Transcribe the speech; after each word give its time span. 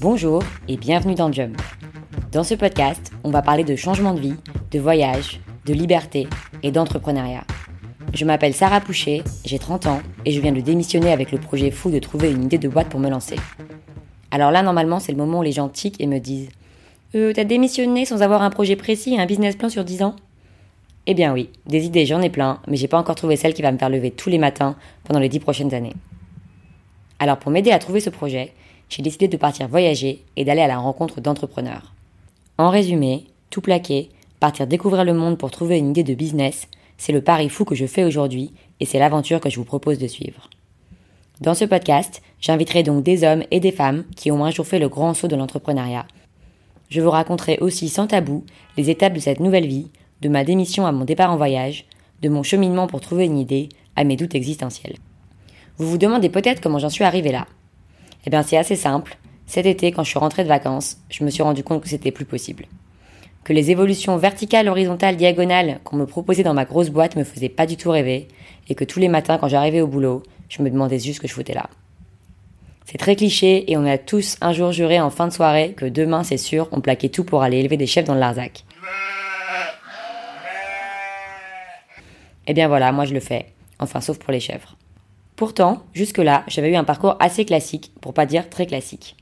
Bonjour 0.00 0.42
et 0.68 0.76
bienvenue 0.76 1.14
dans 1.14 1.30
Jump. 1.30 1.60
Dans 2.32 2.44
ce 2.44 2.54
podcast, 2.54 3.12
on 3.24 3.30
va 3.30 3.42
parler 3.42 3.62
de 3.62 3.76
changement 3.76 4.14
de 4.14 4.20
vie, 4.20 4.34
de 4.70 4.78
voyage, 4.78 5.40
de 5.66 5.72
liberté 5.74 6.28
et 6.62 6.70
d'entrepreneuriat. 6.70 7.44
Je 8.14 8.24
m'appelle 8.24 8.54
Sarah 8.54 8.80
Poucher, 8.80 9.22
j'ai 9.44 9.58
30 9.58 9.86
ans 9.86 10.00
et 10.24 10.32
je 10.32 10.40
viens 10.40 10.52
de 10.52 10.60
démissionner 10.60 11.12
avec 11.12 11.30
le 11.30 11.38
projet 11.38 11.70
fou 11.70 11.90
de 11.90 11.98
trouver 11.98 12.30
une 12.30 12.44
idée 12.44 12.58
de 12.58 12.68
boîte 12.68 12.88
pour 12.88 13.00
me 13.00 13.10
lancer. 13.10 13.36
Alors 14.30 14.50
là, 14.50 14.62
normalement, 14.62 14.98
c'est 14.98 15.12
le 15.12 15.18
moment 15.18 15.40
où 15.40 15.42
les 15.42 15.52
gens 15.52 15.68
tiquent 15.68 16.00
et 16.00 16.06
me 16.06 16.18
disent 16.18 16.48
Euh, 17.14 17.32
t'as 17.32 17.44
démissionné 17.44 18.04
sans 18.04 18.22
avoir 18.22 18.42
un 18.42 18.50
projet 18.50 18.76
précis 18.76 19.14
et 19.14 19.20
un 19.20 19.26
business 19.26 19.56
plan 19.56 19.68
sur 19.68 19.84
10 19.84 20.02
ans? 20.02 20.16
Eh 21.10 21.14
bien 21.14 21.32
oui, 21.32 21.48
des 21.64 21.86
idées 21.86 22.04
j'en 22.04 22.20
ai 22.20 22.28
plein, 22.28 22.60
mais 22.68 22.76
j'ai 22.76 22.86
pas 22.86 22.98
encore 22.98 23.14
trouvé 23.14 23.36
celle 23.36 23.54
qui 23.54 23.62
va 23.62 23.72
me 23.72 23.78
faire 23.78 23.88
lever 23.88 24.10
tous 24.10 24.28
les 24.28 24.36
matins 24.36 24.76
pendant 25.04 25.20
les 25.20 25.30
10 25.30 25.40
prochaines 25.40 25.72
années. 25.72 25.94
Alors 27.18 27.38
pour 27.38 27.50
m'aider 27.50 27.70
à 27.70 27.78
trouver 27.78 28.00
ce 28.00 28.10
projet, 28.10 28.52
j'ai 28.90 29.02
décidé 29.02 29.26
de 29.26 29.38
partir 29.38 29.68
voyager 29.68 30.22
et 30.36 30.44
d'aller 30.44 30.60
à 30.60 30.66
la 30.66 30.76
rencontre 30.76 31.22
d'entrepreneurs. 31.22 31.94
En 32.58 32.68
résumé, 32.68 33.24
tout 33.48 33.62
plaquer, 33.62 34.10
partir 34.38 34.66
découvrir 34.66 35.06
le 35.06 35.14
monde 35.14 35.38
pour 35.38 35.50
trouver 35.50 35.78
une 35.78 35.90
idée 35.90 36.04
de 36.04 36.12
business, 36.12 36.68
c'est 36.98 37.12
le 37.12 37.22
pari 37.22 37.48
fou 37.48 37.64
que 37.64 37.74
je 37.74 37.86
fais 37.86 38.04
aujourd'hui 38.04 38.52
et 38.78 38.84
c'est 38.84 38.98
l'aventure 38.98 39.40
que 39.40 39.48
je 39.48 39.56
vous 39.56 39.64
propose 39.64 39.96
de 39.96 40.06
suivre. 40.08 40.50
Dans 41.40 41.54
ce 41.54 41.64
podcast, 41.64 42.20
j'inviterai 42.38 42.82
donc 42.82 43.02
des 43.02 43.24
hommes 43.24 43.44
et 43.50 43.60
des 43.60 43.72
femmes 43.72 44.04
qui 44.14 44.30
ont 44.30 44.44
un 44.44 44.50
jour 44.50 44.66
fait 44.66 44.78
le 44.78 44.90
grand 44.90 45.14
saut 45.14 45.28
de 45.28 45.36
l'entrepreneuriat. 45.36 46.06
Je 46.90 47.00
vous 47.00 47.10
raconterai 47.10 47.56
aussi 47.62 47.88
sans 47.88 48.06
tabou 48.06 48.44
les 48.76 48.90
étapes 48.90 49.14
de 49.14 49.20
cette 49.20 49.40
nouvelle 49.40 49.66
vie, 49.66 49.88
de 50.20 50.28
ma 50.28 50.44
démission 50.44 50.86
à 50.86 50.92
mon 50.92 51.04
départ 51.04 51.30
en 51.30 51.36
voyage, 51.36 51.84
de 52.22 52.28
mon 52.28 52.42
cheminement 52.42 52.86
pour 52.86 53.00
trouver 53.00 53.24
une 53.24 53.38
idée, 53.38 53.68
à 53.96 54.04
mes 54.04 54.16
doutes 54.16 54.34
existentiels. 54.34 54.96
Vous 55.76 55.88
vous 55.88 55.98
demandez 55.98 56.28
peut-être 56.28 56.60
comment 56.60 56.78
j'en 56.78 56.90
suis 56.90 57.04
arrivé 57.04 57.32
là. 57.32 57.46
Eh 58.26 58.30
bien, 58.30 58.42
c'est 58.42 58.56
assez 58.56 58.76
simple. 58.76 59.16
Cet 59.46 59.66
été, 59.66 59.92
quand 59.92 60.04
je 60.04 60.10
suis 60.10 60.18
rentrée 60.18 60.42
de 60.42 60.48
vacances, 60.48 60.98
je 61.08 61.24
me 61.24 61.30
suis 61.30 61.42
rendu 61.42 61.64
compte 61.64 61.82
que 61.82 61.88
c'était 61.88 62.10
plus 62.10 62.24
possible. 62.24 62.66
Que 63.44 63.52
les 63.52 63.70
évolutions 63.70 64.16
verticales, 64.16 64.68
horizontales, 64.68 65.16
diagonales 65.16 65.80
qu'on 65.84 65.96
me 65.96 66.06
proposait 66.06 66.42
dans 66.42 66.54
ma 66.54 66.64
grosse 66.64 66.90
boîte 66.90 67.16
me 67.16 67.24
faisaient 67.24 67.48
pas 67.48 67.66
du 67.66 67.76
tout 67.76 67.90
rêver, 67.90 68.28
et 68.68 68.74
que 68.74 68.84
tous 68.84 69.00
les 69.00 69.08
matins, 69.08 69.38
quand 69.38 69.48
j'arrivais 69.48 69.80
au 69.80 69.86
boulot, 69.86 70.22
je 70.48 70.62
me 70.62 70.70
demandais 70.70 70.98
juste 70.98 71.16
ce 71.16 71.20
que 71.20 71.28
je 71.28 71.32
foutais 71.32 71.54
là. 71.54 71.70
C'est 72.84 72.98
très 72.98 73.16
cliché 73.16 73.70
et 73.70 73.76
on 73.76 73.84
a 73.84 73.98
tous 73.98 74.38
un 74.40 74.52
jour 74.52 74.72
juré 74.72 74.98
en 74.98 75.10
fin 75.10 75.28
de 75.28 75.32
soirée 75.32 75.74
que 75.76 75.84
demain, 75.84 76.24
c'est 76.24 76.38
sûr, 76.38 76.68
on 76.72 76.80
plaquait 76.80 77.10
tout 77.10 77.24
pour 77.24 77.42
aller 77.42 77.58
élever 77.58 77.76
des 77.76 77.86
chefs 77.86 78.06
dans 78.06 78.14
le 78.14 78.20
Larzac. 78.20 78.64
Eh 82.48 82.54
bien 82.54 82.66
voilà, 82.66 82.90
moi 82.92 83.04
je 83.04 83.12
le 83.12 83.20
fais. 83.20 83.52
Enfin, 83.78 84.00
sauf 84.00 84.18
pour 84.18 84.32
les 84.32 84.40
chèvres. 84.40 84.76
Pourtant, 85.36 85.82
jusque-là, 85.92 86.44
j'avais 86.48 86.72
eu 86.72 86.76
un 86.76 86.82
parcours 86.82 87.16
assez 87.20 87.44
classique, 87.44 87.92
pour 88.00 88.14
pas 88.14 88.26
dire 88.26 88.48
très 88.48 88.66
classique. 88.66 89.14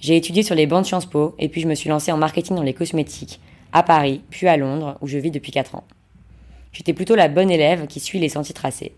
J'ai 0.00 0.16
étudié 0.16 0.42
sur 0.44 0.54
les 0.54 0.66
bancs 0.66 0.82
de 0.82 0.86
Sciences 0.86 1.06
Po 1.06 1.34
et 1.38 1.48
puis 1.48 1.62
je 1.62 1.66
me 1.66 1.74
suis 1.74 1.88
lancée 1.88 2.12
en 2.12 2.18
marketing 2.18 2.56
dans 2.56 2.62
les 2.62 2.74
cosmétiques, 2.74 3.40
à 3.72 3.82
Paris, 3.82 4.20
puis 4.30 4.46
à 4.46 4.56
Londres, 4.56 4.98
où 5.00 5.08
je 5.08 5.18
vis 5.18 5.30
depuis 5.30 5.50
4 5.50 5.74
ans. 5.74 5.84
J'étais 6.72 6.92
plutôt 6.92 7.16
la 7.16 7.28
bonne 7.28 7.50
élève 7.50 7.86
qui 7.86 8.00
suit 8.00 8.20
les 8.20 8.28
sentiers 8.28 8.54
tracés. 8.54 8.92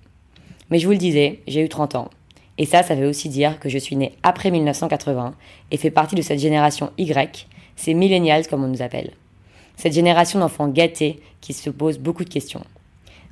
Mais 0.69 0.79
je 0.81 0.87
vous 0.87 0.93
le 0.93 0.99
disais, 0.99 1.41
j'ai 1.47 1.65
eu 1.65 1.69
30 1.69 1.95
ans. 1.95 2.11
Et 2.59 2.67
ça, 2.67 2.83
ça 2.83 2.97
veut 2.97 3.09
aussi 3.09 3.29
dire 3.29 3.59
que 3.61 3.69
je 3.69 3.79
suis 3.79 3.97
née 3.97 4.13
après 4.25 4.51
1980 4.51 5.35
et 5.71 5.77
fais 5.77 5.91
partie 5.91 6.17
de 6.17 6.23
cette 6.23 6.41
génération 6.41 6.91
Y, 6.99 7.47
ces 7.77 7.95
millennials 7.95 8.49
comme 8.49 8.65
on 8.65 8.69
nous 8.69 8.83
appelle. 8.83 9.13
Cette 9.77 9.95
génération 9.95 10.41
d'enfants 10.41 10.69
gâtés 10.69 11.23
qui 11.41 11.55
se 11.55 11.71
posent 11.71 11.99
beaucoup 11.99 12.25
de 12.25 12.29
questions. 12.29 12.65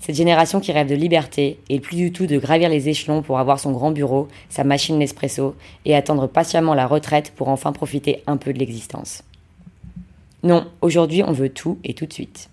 Cette 0.00 0.14
génération 0.14 0.60
qui 0.60 0.70
rêve 0.72 0.88
de 0.88 0.94
liberté 0.94 1.58
et 1.68 1.80
plus 1.80 1.96
du 1.96 2.12
tout 2.12 2.26
de 2.26 2.38
gravir 2.38 2.68
les 2.68 2.88
échelons 2.88 3.20
pour 3.20 3.38
avoir 3.38 3.58
son 3.58 3.72
grand 3.72 3.90
bureau, 3.90 4.28
sa 4.48 4.62
machine 4.62 4.96
Nespresso 4.98 5.56
et 5.84 5.94
attendre 5.94 6.28
patiemment 6.28 6.74
la 6.74 6.86
retraite 6.86 7.32
pour 7.34 7.48
enfin 7.48 7.72
profiter 7.72 8.22
un 8.26 8.36
peu 8.36 8.52
de 8.52 8.58
l'existence. 8.58 9.24
Non, 10.44 10.68
aujourd'hui 10.82 11.24
on 11.24 11.32
veut 11.32 11.48
tout 11.48 11.78
et 11.82 11.94
tout 11.94 12.06
de 12.06 12.12
suite. 12.12 12.48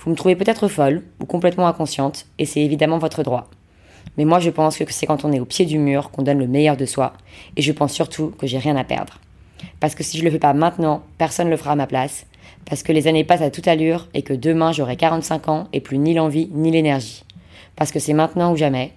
Vous 0.00 0.10
me 0.10 0.16
trouvez 0.16 0.34
peut-être 0.34 0.66
folle 0.66 1.02
ou 1.20 1.24
complètement 1.24 1.68
inconsciente 1.68 2.26
et 2.38 2.46
c'est 2.46 2.62
évidemment 2.62 2.98
votre 2.98 3.22
droit. 3.22 3.48
Mais 4.18 4.24
moi 4.24 4.40
je 4.40 4.50
pense 4.50 4.76
que 4.76 4.92
c'est 4.92 5.06
quand 5.06 5.24
on 5.24 5.32
est 5.32 5.40
au 5.40 5.44
pied 5.44 5.64
du 5.64 5.78
mur 5.78 6.10
qu'on 6.10 6.22
donne 6.22 6.40
le 6.40 6.48
meilleur 6.48 6.76
de 6.76 6.84
soi 6.84 7.12
et 7.56 7.62
je 7.62 7.70
pense 7.70 7.92
surtout 7.92 8.32
que 8.38 8.48
j'ai 8.48 8.58
rien 8.58 8.74
à 8.74 8.82
perdre. 8.82 9.20
Parce 9.80 9.94
que 9.94 10.02
si 10.02 10.18
je 10.18 10.24
le 10.24 10.30
fais 10.30 10.38
pas 10.38 10.52
maintenant, 10.52 11.02
personne 11.18 11.46
ne 11.46 11.50
le 11.50 11.56
fera 11.56 11.72
à 11.72 11.76
ma 11.76 11.86
place 11.86 12.26
parce 12.64 12.82
que 12.82 12.92
les 12.92 13.08
années 13.08 13.24
passent 13.24 13.42
à 13.42 13.50
toute 13.50 13.68
allure 13.68 14.08
et 14.14 14.22
que 14.22 14.32
demain 14.32 14.72
j'aurai 14.72 14.96
45 14.96 15.48
ans 15.48 15.68
et 15.72 15.80
plus 15.80 15.98
ni 15.98 16.14
l'envie 16.14 16.48
ni 16.52 16.70
l'énergie. 16.70 17.24
Parce 17.76 17.90
que 17.90 17.98
c'est 17.98 18.12
maintenant 18.12 18.52
ou 18.52 18.56
jamais. 18.56 18.92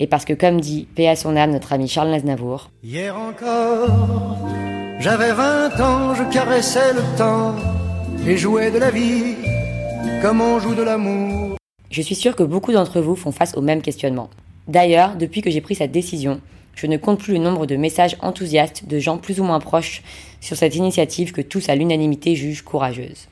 Et 0.00 0.06
parce 0.06 0.24
que 0.24 0.32
comme 0.32 0.60
dit 0.60 0.88
paix 0.94 1.08
à 1.08 1.16
son 1.16 1.36
âme 1.36 1.52
notre 1.52 1.72
ami 1.72 1.88
Charles 1.88 2.10
Naznavour. 2.10 2.70
Hier 2.82 3.16
encore, 3.16 4.38
j'avais 4.98 5.32
20 5.32 5.80
ans, 5.80 6.14
je 6.14 6.24
caressais 6.32 6.92
le 6.94 7.16
temps 7.16 7.54
et 8.26 8.36
jouais 8.36 8.70
de 8.70 8.78
la 8.78 8.90
vie 8.90 9.36
comme 10.20 10.40
on 10.40 10.58
joue 10.58 10.74
de 10.74 10.82
l'amour. 10.82 11.56
Je 11.90 12.02
suis 12.02 12.14
sûre 12.14 12.34
que 12.34 12.42
beaucoup 12.42 12.72
d'entre 12.72 13.00
vous 13.00 13.14
font 13.14 13.30
face 13.30 13.54
au 13.56 13.60
même 13.60 13.82
questionnement. 13.82 14.30
D'ailleurs, 14.66 15.14
depuis 15.16 15.42
que 15.42 15.50
j'ai 15.50 15.60
pris 15.60 15.74
cette 15.74 15.92
décision, 15.92 16.40
je 16.74 16.86
ne 16.86 16.96
compte 16.96 17.20
plus 17.20 17.34
le 17.34 17.38
nombre 17.38 17.66
de 17.66 17.76
messages 17.76 18.16
enthousiastes 18.20 18.86
de 18.86 18.98
gens 18.98 19.18
plus 19.18 19.40
ou 19.40 19.44
moins 19.44 19.60
proches 19.60 20.02
sur 20.40 20.56
cette 20.56 20.76
initiative 20.76 21.32
que 21.32 21.40
tous 21.40 21.68
à 21.68 21.74
l'unanimité 21.74 22.34
jugent 22.34 22.62
courageuse. 22.62 23.28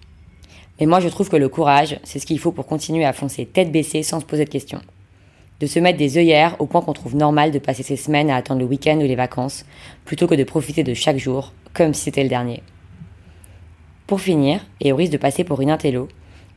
Mais 0.80 0.86
moi 0.86 1.00
je 1.00 1.08
trouve 1.08 1.28
que 1.28 1.36
le 1.36 1.48
courage, 1.48 1.98
c'est 2.04 2.18
ce 2.18 2.26
qu'il 2.26 2.38
faut 2.38 2.52
pour 2.52 2.66
continuer 2.66 3.04
à 3.04 3.12
foncer 3.12 3.46
tête 3.46 3.72
baissée 3.72 4.02
sans 4.02 4.20
se 4.20 4.24
poser 4.24 4.44
de 4.44 4.50
questions. 4.50 4.80
De 5.60 5.66
se 5.66 5.78
mettre 5.78 5.98
des 5.98 6.18
œillères 6.18 6.56
au 6.58 6.66
point 6.66 6.80
qu'on 6.80 6.92
trouve 6.92 7.14
normal 7.14 7.50
de 7.50 7.58
passer 7.58 7.82
ses 7.82 7.96
semaines 7.96 8.30
à 8.30 8.36
attendre 8.36 8.60
le 8.60 8.66
week-end 8.66 8.96
ou 8.96 9.06
les 9.06 9.14
vacances, 9.14 9.64
plutôt 10.04 10.26
que 10.26 10.34
de 10.34 10.44
profiter 10.44 10.82
de 10.82 10.94
chaque 10.94 11.18
jour, 11.18 11.52
comme 11.72 11.94
si 11.94 12.04
c'était 12.04 12.24
le 12.24 12.28
dernier. 12.28 12.62
Pour 14.06 14.20
finir, 14.20 14.66
et 14.80 14.92
au 14.92 14.96
risque 14.96 15.12
de 15.12 15.18
passer 15.18 15.44
pour 15.44 15.60
une 15.60 15.70
intello, 15.70 16.08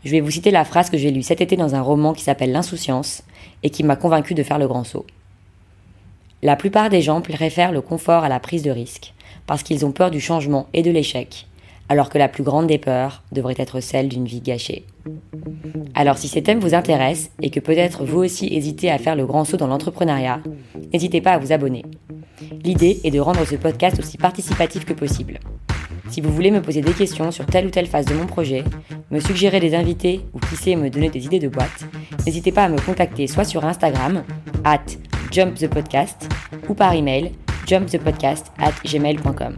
je 0.03 0.11
vais 0.11 0.21
vous 0.21 0.31
citer 0.31 0.51
la 0.51 0.65
phrase 0.65 0.89
que 0.89 0.97
j'ai 0.97 1.11
lue 1.11 1.23
cet 1.23 1.41
été 1.41 1.55
dans 1.55 1.73
un 1.73 1.81
roman 1.81 2.13
qui 2.13 2.23
s'appelle 2.23 2.51
L'insouciance 2.51 3.23
et 3.63 3.69
qui 3.69 3.83
m'a 3.83 3.95
convaincu 3.95 4.33
de 4.33 4.43
faire 4.43 4.59
le 4.59 4.67
grand 4.67 4.83
saut. 4.83 5.05
La 6.45 6.55
plupart 6.55 6.91
des 6.91 7.01
gens 7.01 7.21
préfèrent 7.21 7.71
le 7.71 7.81
confort 7.81 8.23
à 8.23 8.29
la 8.29 8.39
prise 8.39 8.61
de 8.61 8.69
risque, 8.69 9.15
parce 9.47 9.63
qu'ils 9.63 9.83
ont 9.83 9.91
peur 9.91 10.11
du 10.11 10.19
changement 10.19 10.67
et 10.73 10.83
de 10.83 10.91
l'échec, 10.91 11.47
alors 11.89 12.07
que 12.07 12.19
la 12.19 12.27
plus 12.27 12.43
grande 12.43 12.67
des 12.67 12.77
peurs 12.77 13.23
devrait 13.31 13.55
être 13.57 13.79
celle 13.79 14.09
d'une 14.09 14.27
vie 14.27 14.41
gâchée. 14.41 14.85
Alors 15.95 16.19
si 16.19 16.27
ces 16.27 16.43
thèmes 16.43 16.59
vous 16.59 16.75
intéressent 16.75 17.31
et 17.41 17.49
que 17.49 17.59
peut-être 17.59 18.05
vous 18.05 18.19
aussi 18.19 18.53
hésitez 18.53 18.91
à 18.91 18.99
faire 18.99 19.15
le 19.15 19.25
grand 19.25 19.43
saut 19.43 19.57
dans 19.57 19.65
l'entrepreneuriat, 19.65 20.39
n'hésitez 20.93 21.19
pas 21.19 21.31
à 21.31 21.39
vous 21.39 21.51
abonner. 21.51 21.83
L'idée 22.63 22.99
est 23.03 23.09
de 23.09 23.19
rendre 23.19 23.43
ce 23.43 23.55
podcast 23.55 23.97
aussi 23.97 24.19
participatif 24.19 24.85
que 24.85 24.93
possible. 24.93 25.39
Si 26.11 26.21
vous 26.21 26.31
voulez 26.31 26.51
me 26.51 26.61
poser 26.61 26.81
des 26.81 26.93
questions 26.93 27.31
sur 27.31 27.47
telle 27.47 27.65
ou 27.65 27.71
telle 27.71 27.87
phase 27.87 28.05
de 28.05 28.13
mon 28.13 28.27
projet, 28.27 28.63
me 29.09 29.19
suggérer 29.19 29.59
des 29.59 29.73
invités 29.73 30.21
ou 30.35 30.39
qui 30.39 30.55
sait 30.55 30.75
me 30.75 30.91
donner 30.91 31.09
des 31.09 31.25
idées 31.25 31.39
de 31.39 31.47
boîte, 31.47 31.87
n'hésitez 32.23 32.51
pas 32.51 32.65
à 32.65 32.69
me 32.69 32.79
contacter 32.79 33.25
soit 33.25 33.45
sur 33.45 33.65
Instagram, 33.65 34.23
at 34.63 34.85
Jump 35.31 35.55
the 35.55 35.67
Podcast 35.67 36.29
ou 36.69 36.73
par 36.73 36.93
email 36.93 37.31
jumpthepodcast 37.65 38.51
at 38.59 38.73
gmail.com. 38.83 39.55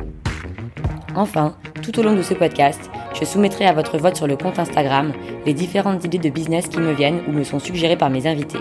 Enfin, 1.15 1.55
tout 1.81 1.99
au 1.99 2.03
long 2.03 2.15
de 2.15 2.21
ce 2.21 2.33
podcast, 2.33 2.89
je 3.19 3.25
soumettrai 3.25 3.65
à 3.65 3.73
votre 3.73 3.97
vote 3.97 4.15
sur 4.15 4.27
le 4.27 4.37
compte 4.37 4.59
Instagram 4.59 5.13
les 5.45 5.53
différentes 5.53 6.03
idées 6.05 6.17
de 6.19 6.29
business 6.29 6.67
qui 6.67 6.79
me 6.79 6.93
viennent 6.93 7.21
ou 7.27 7.31
me 7.31 7.43
sont 7.43 7.59
suggérées 7.59 7.97
par 7.97 8.09
mes 8.09 8.27
invités. 8.27 8.59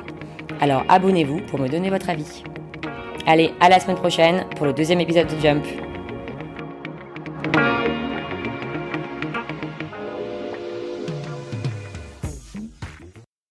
Alors 0.60 0.84
abonnez-vous 0.88 1.40
pour 1.48 1.60
me 1.60 1.68
donner 1.68 1.90
votre 1.90 2.08
avis. 2.08 2.42
Allez, 3.26 3.52
à 3.60 3.68
la 3.68 3.80
semaine 3.80 3.96
prochaine 3.96 4.46
pour 4.56 4.66
le 4.66 4.72
deuxième 4.72 5.00
épisode 5.00 5.26
de 5.26 5.40
Jump. 5.40 5.64